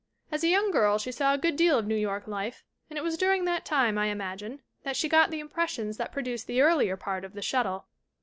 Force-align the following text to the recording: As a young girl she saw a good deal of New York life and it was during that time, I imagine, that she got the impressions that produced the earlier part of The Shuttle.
As 0.31 0.43
a 0.43 0.47
young 0.47 0.71
girl 0.71 0.97
she 0.97 1.11
saw 1.11 1.31
a 1.31 1.37
good 1.37 1.55
deal 1.55 1.77
of 1.77 1.85
New 1.85 1.93
York 1.93 2.25
life 2.25 2.63
and 2.89 2.97
it 2.97 3.03
was 3.03 3.17
during 3.19 3.45
that 3.45 3.65
time, 3.65 3.99
I 3.99 4.07
imagine, 4.07 4.63
that 4.81 4.95
she 4.95 5.07
got 5.07 5.29
the 5.29 5.39
impressions 5.39 5.97
that 5.97 6.11
produced 6.11 6.47
the 6.47 6.59
earlier 6.59 6.97
part 6.97 7.23
of 7.23 7.33
The 7.33 7.41
Shuttle. 7.43 7.85